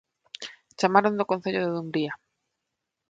[0.79, 2.13] Chamaron do Concello de Dumbría